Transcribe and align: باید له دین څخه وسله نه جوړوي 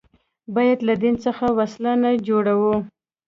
باید 0.55 0.79
له 0.87 0.93
دین 1.01 1.15
څخه 1.25 1.45
وسله 1.59 1.91
نه 2.03 2.09
جوړوي 2.27 2.75